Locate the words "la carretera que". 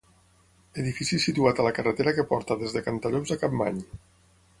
1.67-2.25